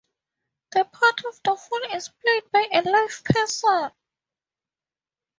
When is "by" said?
2.51-2.67